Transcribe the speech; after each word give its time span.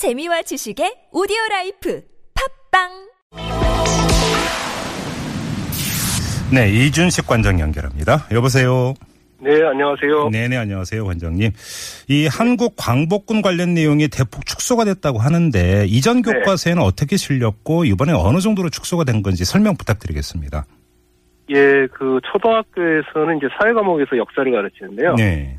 재미와 0.00 0.40
지식의 0.40 1.08
오디오 1.12 1.36
life 1.50 2.00
팟빵 2.72 2.88
네, 6.54 6.70
이준식 6.70 7.26
관장 7.26 7.60
연결합니다. 7.60 8.26
여보세요. 8.32 8.94
네, 9.42 9.62
안녕하세요. 9.62 10.30
네네, 10.30 10.56
안녕하세요, 10.56 11.04
관장님. 11.04 11.50
이 12.08 12.26
한국 12.28 12.76
광복군 12.78 13.42
관련 13.42 13.74
내용이 13.74 14.08
대폭 14.08 14.46
축소가 14.46 14.86
됐다고 14.86 15.18
하는데 15.18 15.84
이전 15.86 16.22
네. 16.22 16.32
교과서에는 16.32 16.80
어떻게 16.80 17.18
실렸고 17.18 17.84
이번에 17.84 18.12
어느 18.14 18.38
정도로 18.40 18.70
축소가 18.70 19.04
된 19.04 19.22
건지 19.22 19.44
설명 19.44 19.76
부탁드리겠습니다. 19.76 20.64
예, 21.50 21.86
그 21.92 22.20
초등학교에서는 22.32 23.36
이제 23.36 23.48
사회 23.60 23.74
과목에서 23.74 24.16
역사를 24.16 24.50
가르치는데요. 24.50 25.16
네. 25.16 25.58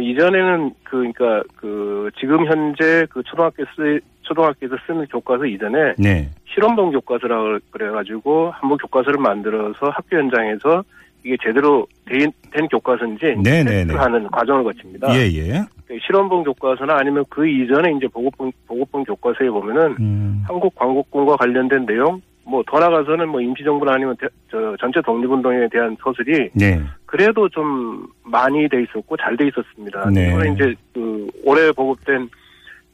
어, 0.00 0.02
이전에는 0.02 0.70
그 0.82 0.90
그러니까 0.96 1.42
그 1.56 2.10
지금 2.18 2.46
현재 2.46 3.06
그 3.10 3.22
초등학교 3.22 3.64
쓰 3.76 4.00
초등학교에서 4.22 4.76
쓰는 4.86 5.06
교과서 5.06 5.44
이전에 5.44 5.94
네. 5.98 6.30
실험본 6.52 6.92
교과서라고 6.92 7.58
그래가지고 7.70 8.50
한번 8.52 8.78
교과서를 8.78 9.20
만들어서 9.20 9.90
학교 9.90 10.16
현장에서 10.16 10.84
이게 11.24 11.36
제대로 11.42 11.86
된, 12.06 12.32
된 12.50 12.66
교과서인지 12.68 13.36
네, 13.42 13.62
네, 13.62 13.84
네. 13.84 13.94
하는 13.94 14.26
과정을 14.28 14.64
거칩니다. 14.64 15.14
예, 15.14 15.26
예. 15.32 15.64
그 15.86 15.98
실험본 16.06 16.44
교과서나 16.44 16.96
아니면 16.96 17.24
그 17.28 17.46
이전에 17.46 17.92
이제 17.96 18.06
보고본 18.08 18.52
보고본 18.66 19.04
교과서에 19.04 19.50
보면은 19.50 19.96
음. 20.00 20.44
한국 20.46 20.74
광복군과 20.76 21.36
관련된 21.36 21.84
내용, 21.84 22.22
뭐 22.50 22.62
더 22.66 22.78
나가서는 22.80 23.28
뭐 23.28 23.40
임시정부나 23.40 23.92
아니면 23.94 24.16
대- 24.20 24.26
저 24.50 24.76
전체 24.80 25.00
독립운동에 25.02 25.68
대한 25.70 25.96
서술이 26.02 26.50
네. 26.54 26.80
그래도 27.06 27.48
좀 27.48 28.06
많이 28.24 28.68
돼 28.68 28.82
있었고 28.82 29.16
잘 29.16 29.36
돼 29.36 29.46
있었습니다. 29.48 30.10
네. 30.10 30.28
이번에 30.28 30.52
이제 30.52 30.74
그 30.92 31.28
올해 31.44 31.70
보급된 31.72 32.28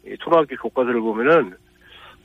이 0.06 0.14
초등학교 0.20 0.55
교과서를 0.56 1.00
보면은 1.00 1.52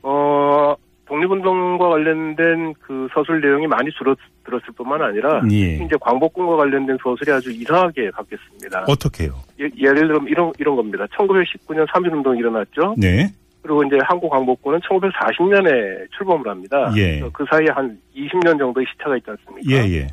어 0.03 0.75
독립운동과 1.05 1.89
관련된 1.89 2.73
그 2.79 3.07
서술 3.13 3.41
내용이 3.41 3.67
많이 3.67 3.89
줄어들었을 3.91 4.73
뿐만 4.77 5.01
아니라 5.01 5.41
예. 5.51 5.75
이제 5.75 5.95
광복군과 5.99 6.55
관련된 6.55 6.97
서술이 7.03 7.31
아주 7.31 7.51
이상하게 7.51 8.11
바뀌었습니다. 8.11 8.85
어떻게요? 8.87 9.33
예, 9.59 9.69
예를 9.77 10.07
들면 10.07 10.27
이런 10.27 10.51
이런 10.57 10.75
겁니다. 10.77 11.05
1919년 11.17 11.85
3.1운동이 11.87 12.39
일어났죠. 12.39 12.95
네. 12.97 13.27
그리고 13.61 13.83
이제 13.83 13.97
한국 14.03 14.29
광복군은 14.29 14.79
1940년에 14.79 16.11
출범을 16.17 16.47
합니다. 16.47 16.91
예. 16.95 17.21
그 17.31 17.45
사이에 17.49 17.67
한 17.71 17.97
20년 18.15 18.57
정도의 18.57 18.85
시차가 18.91 19.17
있지 19.17 19.29
않습니까? 19.29 19.71
예, 19.71 19.99
예. 19.99 20.07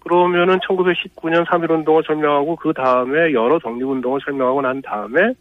그러면은 0.00 0.58
1919년 0.58 1.46
3.1운동을 1.46 2.06
설명하고 2.06 2.56
그 2.56 2.72
다음에 2.74 3.32
여러 3.32 3.58
독립운동을 3.58 4.20
설명하고 4.24 4.60
난 4.60 4.82
다음에 4.82 5.32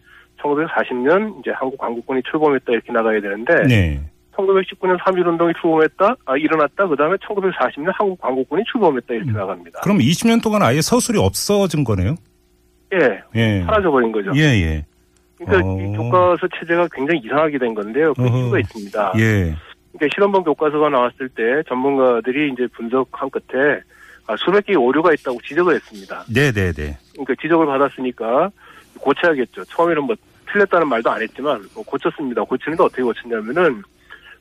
1940년 0.41 1.39
이제 1.39 1.51
한국 1.51 1.77
광복군이 1.77 2.21
출범했다 2.29 2.71
이렇게 2.71 2.91
나가야 2.93 3.19
되는데 3.19 3.63
네. 3.67 4.01
1919년 4.35 4.97
3.1운동이 4.99 5.53
출범했다, 5.61 6.15
아, 6.25 6.37
일어났다, 6.37 6.87
그 6.87 6.95
다음에 6.95 7.15
1940년 7.17 7.91
한국 7.93 8.19
광복군이 8.19 8.63
출범했다 8.71 9.13
이렇게 9.13 9.29
음. 9.29 9.35
나갑니다. 9.35 9.81
그럼 9.81 9.99
20년 9.99 10.41
동안 10.41 10.63
아예 10.63 10.81
서술이 10.81 11.19
없어진 11.19 11.83
거네요? 11.83 12.15
예, 12.93 13.21
예. 13.35 13.63
사라져버린 13.63 14.11
거죠. 14.11 14.31
예, 14.35 14.41
예. 14.41 14.85
그러니까 15.45 15.69
어. 15.69 15.79
이 15.79 15.95
교과서 15.95 16.47
체제가 16.59 16.87
굉장히 16.93 17.21
이상하게 17.23 17.57
된 17.57 17.73
건데요. 17.73 18.13
그 18.13 18.23
어허. 18.23 18.37
이유가 18.37 18.59
있습니다. 18.59 19.13
예. 19.17 19.55
그러니까 19.93 20.15
실험본 20.15 20.43
교과서가 20.43 20.89
나왔을 20.89 21.29
때 21.29 21.63
전문가들이 21.67 22.51
이제 22.53 22.67
분석한 22.73 23.29
끝에 23.29 23.81
아, 24.25 24.35
수백 24.37 24.65
개의 24.65 24.77
오류가 24.77 25.13
있다고 25.13 25.39
지적을 25.41 25.75
했습니다. 25.75 26.23
네, 26.33 26.51
네, 26.51 26.71
네. 26.71 26.97
그러니까 27.11 27.35
지적을 27.41 27.65
받았으니까 27.65 28.49
고쳐야겠죠. 28.99 29.65
처음에는 29.65 30.03
뭐 30.03 30.15
틀렸다는 30.51 30.87
말도 30.87 31.09
안 31.09 31.21
했지만 31.21 31.61
뭐 31.73 31.83
고쳤습니다. 31.83 32.43
고치는데 32.43 32.83
어떻게 32.83 33.03
고쳤냐면은 33.03 33.83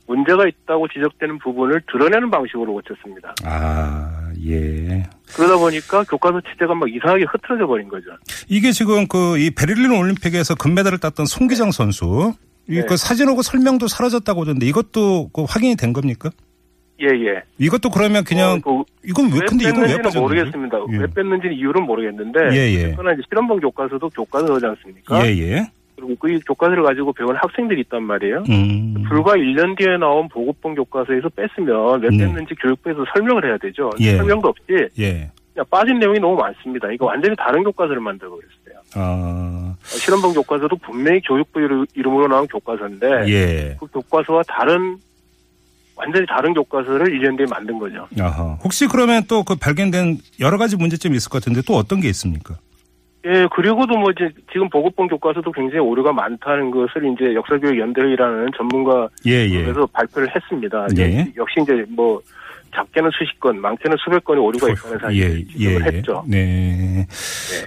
문제가 0.07 0.47
있다고 0.47 0.89
지적되는 0.89 1.39
부분을 1.39 1.81
드러내는 1.91 2.31
방식으로 2.31 2.73
고쳤습니다. 2.75 3.35
아, 3.45 4.31
예. 4.47 5.03
그러다 5.35 5.57
보니까 5.57 6.05
교과서 6.05 6.41
체제가 6.53 6.75
막 6.75 6.89
이상하게 6.93 7.25
흐트러져 7.31 7.67
버린 7.67 7.89
거죠. 7.89 8.07
이게 8.49 8.73
지금 8.73 9.07
그 9.07 9.37
이 9.39 9.51
베를린 9.51 9.91
올림픽에서 9.93 10.55
금메달을 10.55 10.99
땄던 10.99 11.27
송기장 11.27 11.71
선수 11.73 12.35
이 12.69 12.77
네. 12.77 12.85
그 12.87 12.97
사진하고 12.97 13.43
설명도 13.43 13.89
사라졌다고 13.89 14.43
하던데 14.43 14.67
이것도 14.67 15.31
그 15.33 15.43
확인이 15.49 15.75
된 15.77 15.93
겁니까? 15.93 16.31
예, 17.01 17.07
예. 17.07 17.43
이것도 17.59 17.91
그러면 17.91 18.23
그냥 18.23 18.61
어, 18.65 18.85
그 18.85 19.09
이건 19.09 19.27
왜 19.33 19.39
왜 19.41 19.47
근데 19.49 19.69
이건 19.69 19.81
왜 19.83 19.97
빠졌는지? 19.97 20.19
모르겠습니다. 20.21 20.77
예. 20.93 20.99
왜 20.99 21.07
뺐는지는 21.17 21.57
이유는 21.57 21.83
모르겠는데 21.85 22.39
예, 22.53 22.59
예. 22.75 22.95
그러나 22.97 23.13
이제 23.15 23.23
실험본 23.29 23.61
교과서도 23.61 24.09
교과서지 24.11 24.65
않습니까? 24.67 25.27
예, 25.27 25.31
예. 25.39 25.71
그리고 26.03 26.17
그 26.19 26.39
교과서를 26.47 26.83
가지고 26.83 27.13
배우는 27.13 27.37
학생들이 27.37 27.81
있단 27.83 28.03
말이에요. 28.03 28.45
음. 28.49 28.95
불과 29.09 29.33
1년 29.35 29.77
뒤에 29.77 29.97
나온 29.99 30.29
보고본 30.29 30.75
교과서에서 30.75 31.29
뺐으면 31.31 32.03
왜 32.03 32.09
네. 32.11 32.19
뺐는지 32.19 32.55
교육부에서 32.57 33.05
설명을 33.15 33.47
해야 33.47 33.57
되죠. 33.59 33.91
예. 34.01 34.17
설명도 34.17 34.49
없이 34.49 34.63
예. 34.99 35.31
그냥 35.55 35.67
빠진 35.71 35.99
내용이 35.99 36.19
너무 36.19 36.37
많습니다. 36.37 36.91
이거 36.91 37.07
완전히 37.07 37.37
다른 37.37 37.63
교과서를 37.63 38.01
만들고 38.01 38.37
그랬어요. 38.37 38.83
아, 38.95 39.75
실험본 39.85 40.35
교과서도 40.35 40.77
분명히 40.77 41.21
교육부 41.21 41.61
이름- 41.61 41.87
이름으로 41.95 42.29
나온 42.29 42.47
교과서인데 42.47 43.07
예. 43.29 43.77
그 43.79 43.87
교과서와 43.87 44.43
다른 44.49 44.97
완전히 45.95 46.27
다른 46.27 46.53
교과서를 46.55 47.07
1년 47.19 47.37
뒤에 47.37 47.47
만든 47.49 47.79
거죠. 47.79 48.07
아하. 48.19 48.59
혹시 48.65 48.87
그러면 48.89 49.25
또 49.29 49.45
그 49.45 49.55
발견된 49.57 50.19
여러 50.41 50.57
가지 50.59 50.77
문제점이 50.77 51.17
있을 51.17 51.29
것 51.31 51.41
같은데 51.43 51.63
또 51.67 51.75
어떤 51.75 52.01
게 52.01 52.09
있습니까? 52.09 52.57
예, 53.25 53.47
그리고도 53.55 53.97
뭐 53.97 54.11
이제 54.11 54.29
지금 54.53 54.69
보고본 54.69 55.09
교과서도 55.09 55.53
굉장히 55.53 55.79
오류가 55.81 56.13
많다는 56.13 56.71
것을 56.71 57.13
이제 57.13 57.35
역사교육연대회라는 57.35 58.51
전문가 58.57 59.09
예, 59.27 59.47
예. 59.49 59.63
그래서 59.63 59.87
발표를 59.87 60.29
했습니다. 60.35 60.87
예. 60.99 61.33
역시 61.37 61.61
이제 61.63 61.85
뭐 61.89 62.21
작게는 62.75 63.11
수십 63.13 63.39
건, 63.39 63.61
많게는 63.61 63.97
수백 64.03 64.25
건의 64.25 64.43
오류가 64.43 64.71
있다는 64.71 64.99
사실을 64.99 65.47
지적을 65.47 65.95
했죠. 65.95 66.25
네. 66.27 67.07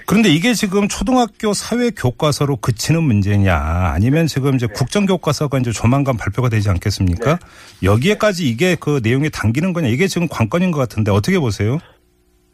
그런데 0.04 0.28
이게 0.28 0.52
지금 0.52 0.88
초등학교 0.88 1.52
사회 1.52 1.90
교과서로 1.90 2.56
그치는 2.56 3.02
문제냐 3.02 3.54
아니면 3.94 4.26
지금 4.26 4.56
이제 4.56 4.66
국정 4.66 5.06
교과서가 5.06 5.58
이제 5.58 5.70
조만간 5.70 6.16
발표가 6.16 6.48
되지 6.48 6.68
않겠습니까? 6.70 7.36
네. 7.36 7.86
여기에까지 7.86 8.48
이게 8.48 8.76
그 8.78 9.00
내용이 9.02 9.30
담기는 9.30 9.72
거냐 9.72 9.88
이게 9.88 10.08
지금 10.08 10.26
관건인 10.28 10.72
것 10.72 10.78
같은데 10.80 11.12
어떻게 11.12 11.38
보세요? 11.38 11.78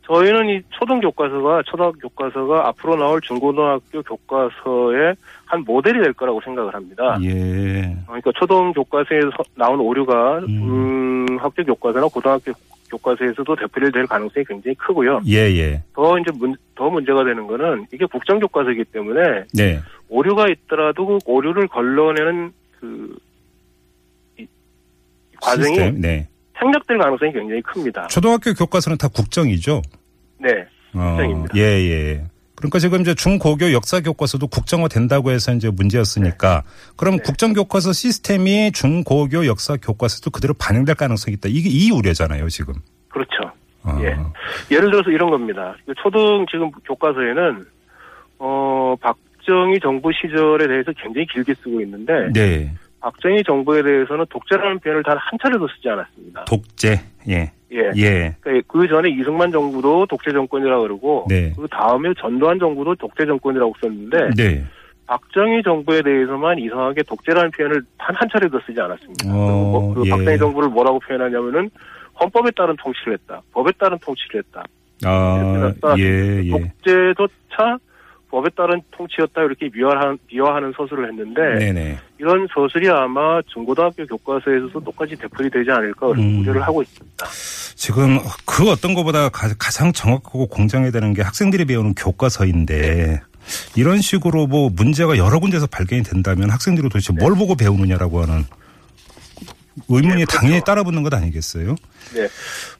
저희는 0.03 0.49
이 0.49 0.63
초등 0.71 1.01
교과서가 1.01 1.63
초등학교 1.65 2.09
교과서가 2.09 2.69
앞으로 2.69 2.97
나올 2.97 3.21
중고등학교 3.21 4.03
교과서의 4.03 5.15
한 5.45 5.65
모델이 5.65 6.03
될 6.03 6.13
거라고 6.13 6.41
생각을 6.43 6.75
합니다. 6.75 7.19
예. 7.23 7.97
그러니까 8.07 8.33
초등 8.35 8.73
교과서에서 8.73 9.31
나온 9.55 9.81
오류가 9.81 10.39
음. 10.41 11.27
음, 11.29 11.39
학교 11.39 11.62
교과서나 11.65 12.09
고등학교 12.09 12.53
교과서에서도 12.91 13.57
되풀이될 13.57 14.07
가능성이 14.07 14.45
굉장히 14.45 14.75
크고요. 14.75 15.21
예, 15.27 15.37
예. 15.37 15.83
더 15.95 16.19
이제 16.19 16.31
문, 16.35 16.57
더 16.75 16.91
문제가 16.91 17.25
되는 17.25 17.47
거는 17.47 17.87
이게 17.93 18.05
국정 18.07 18.39
교과서이기 18.39 18.85
때문에 18.85 19.45
네. 19.55 19.79
오류가 20.09 20.49
있더라도 20.49 21.07
그 21.07 21.19
오류를 21.25 21.69
걸러내는 21.69 22.53
그 22.79 23.17
과정이 25.41 25.75
시스템. 25.75 26.01
네. 26.01 26.29
생략될 26.62 26.99
가능성이 26.99 27.33
굉장히 27.33 27.62
큽니다. 27.62 28.06
초등학교 28.09 28.53
교과서는 28.55 28.99
다 28.99 29.09
국정이죠. 29.09 29.83
네. 30.39 30.50
어, 30.95 31.17
국정입니다. 31.17 31.56
예, 31.56 31.62
예. 31.62 32.25
그러니까 32.62 32.78
지금 32.78 33.00
이제 33.00 33.12
중고교 33.15 33.73
역사 33.73 34.00
교과서도 34.00 34.47
국정화 34.47 34.87
된다고 34.87 35.33
해서 35.33 35.53
이제 35.53 35.69
문제였으니까 35.69 36.62
그럼 36.97 37.17
네. 37.17 37.23
국정 37.25 37.55
교과서 37.55 37.93
시스템이 37.93 38.71
중고교 38.71 39.47
역사 39.47 39.77
교과서도 39.77 40.31
그대로 40.31 40.55
반영될 40.55 40.95
가능성이 40.95 41.34
있다. 41.34 41.49
이게 41.49 41.69
이 41.69 41.91
우려잖아요, 41.91 42.49
지금. 42.49 42.75
그렇죠. 43.09 43.50
어. 43.83 43.99
예. 44.03 44.17
예를 44.71 44.93
들어서 44.93 45.11
이런 45.11 45.31
겁니다. 45.31 45.75
그 45.84 45.93
초등 46.00 46.47
지금 46.50 46.71
교과서에는 46.87 47.65
어 48.39 48.94
박정희 49.00 49.81
정부 49.81 50.12
시절에 50.12 50.69
대해서 50.69 50.93
굉장히 50.93 51.27
길게 51.27 51.55
쓰고 51.55 51.81
있는데 51.81 52.31
네. 52.33 52.73
박정희 53.03 53.43
정부에 53.44 53.82
대해서는 53.82 54.25
독재라는 54.31 54.79
표현을 54.81 55.03
단 55.03 55.19
한 55.19 55.38
차례도 55.43 55.69
쓰지 55.69 55.88
않았습니다. 55.88 56.44
독재. 56.44 57.00
예. 57.29 57.53
예. 57.73 57.91
예. 57.97 58.37
그러니까 58.41 58.67
그 58.69 58.87
전에 58.88 59.11
이승만 59.11 59.50
정부도 59.50 60.06
독재 60.06 60.32
정권이라 60.32 60.81
그러고 60.81 61.26
네. 61.29 61.53
그 61.56 61.67
다음에 61.69 62.12
전두환 62.19 62.59
정부도 62.59 62.94
독재 62.97 63.26
정권이라고 63.26 63.75
썼는데 63.81 64.31
네. 64.37 64.65
박정희 65.06 65.62
정부에 65.62 66.03
대해서만 66.03 66.59
이상하게 66.59 67.03
독재라는 67.03 67.50
표현을 67.50 67.82
단 67.99 68.15
한 68.17 68.29
차례도 68.32 68.61
쓰지 68.67 68.81
않았습니다. 68.81 69.26
어, 69.29 69.93
그리고 69.94 70.03
그 70.03 70.06
예. 70.06 70.11
박정희 70.11 70.38
정부를 70.38 70.69
뭐라고 70.71 70.99
표현하냐면은 71.00 71.71
헌법에 72.21 72.50
따른 72.56 72.76
통치를 72.76 73.15
했다. 73.15 73.41
법에 73.53 73.73
따른 73.79 73.99
통치를 73.99 74.43
했다. 74.44 74.62
아, 75.05 75.75
예, 75.99 76.43
예. 76.44 76.50
독재조차 76.50 77.79
법에 78.32 78.49
따른 78.56 78.81
통치였다 78.96 79.43
이렇게 79.43 79.69
미화하는, 79.73 80.19
미화하는 80.32 80.73
서술을 80.75 81.06
했는데 81.11 81.58
네네. 81.67 81.99
이런 82.19 82.49
서술이 82.55 82.88
아마 82.88 83.40
중고등학교 83.52 84.06
교과서에서도 84.06 84.81
똑같이 84.81 85.14
되풀이 85.17 85.50
되지 85.50 85.70
않을까 85.70 86.06
그런 86.08 86.19
음. 86.19 86.40
우려를 86.40 86.62
하고 86.62 86.81
있습니다. 86.82 87.26
지금 87.76 88.19
그 88.46 88.70
어떤 88.70 88.94
것보다 88.94 89.29
가- 89.29 89.52
가장 89.58 89.93
정확하고 89.93 90.46
공정해야 90.46 90.90
되는 90.90 91.12
게 91.12 91.20
학생들이 91.20 91.67
배우는 91.67 91.94
교과서인데 91.94 93.20
이런 93.76 94.00
식으로 94.00 94.46
뭐 94.46 94.70
문제가 94.75 95.19
여러 95.19 95.38
군데서 95.38 95.67
발견이 95.67 96.02
된다면 96.02 96.49
학생들이 96.49 96.88
도대체 96.88 97.12
뭘 97.12 97.35
보고 97.35 97.55
배우느냐라고 97.55 98.23
하는 98.23 98.44
의문이 99.89 100.09
네, 100.09 100.25
그렇죠. 100.25 100.39
당연히 100.39 100.61
따라붙는 100.65 101.03
것 101.03 101.15
아니겠어요? 101.15 101.75
네. 102.15 102.29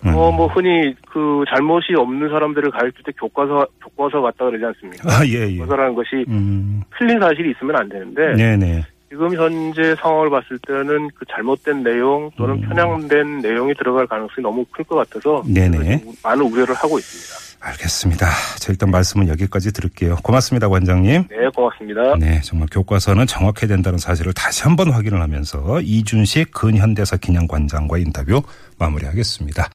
음. 0.05 0.15
어, 0.15 0.31
뭐, 0.31 0.47
흔히 0.49 0.95
그 1.11 1.45
잘못이 1.49 1.95
없는 1.97 2.29
사람들을 2.29 2.71
가르칠 2.71 3.03
때 3.05 3.13
교과서, 3.19 3.67
교과서 3.83 4.21
같다 4.21 4.45
그러지 4.47 4.65
않습니까? 4.65 5.09
아, 5.11 5.27
예, 5.27 5.49
예. 5.49 5.57
교과서라는 5.57 5.95
것이 5.95 6.25
음, 6.29 6.83
틀린 6.99 7.21
사실이 7.21 7.53
있으면 7.53 7.77
안 7.77 7.89
되는데, 7.89 8.35
네네. 8.35 8.87
지금 9.13 9.35
현재 9.37 9.95
상황을 10.01 10.31
봤을 10.31 10.59
때는 10.67 11.11
그 11.15 11.27
잘못된 11.31 11.83
내용 11.83 12.31
또는 12.35 12.55
음. 12.55 12.61
편향된 12.63 13.41
내용이 13.41 13.75
들어갈 13.75 14.07
가능성이 14.07 14.43
너무 14.43 14.65
클 14.73 14.83
것 14.85 14.97
같아서 14.97 15.43
네네. 15.47 16.03
많은 16.23 16.47
우려를 16.47 16.75
하고 16.75 16.99
있습니다. 16.99 17.53
알겠습니다. 17.61 18.27
자, 18.59 18.73
일단 18.73 18.91
말씀은 18.91 19.29
여기까지 19.29 19.71
들을게요. 19.75 20.17
고맙습니다, 20.23 20.69
관장님. 20.71 21.25
네, 21.29 21.49
고맙습니다. 21.55 22.17
네, 22.19 22.41
정말 22.41 22.69
교과서는 22.73 23.27
정확해야 23.27 23.69
된다는 23.69 23.99
사실을 23.99 24.33
다시 24.33 24.63
한번 24.63 24.91
확인을 24.91 25.21
하면서 25.21 25.81
이준식 25.83 26.51
근현대사 26.53 27.19
기념관장과 27.19 27.99
인터뷰 27.99 28.43
마무리하겠습니다. 28.79 29.69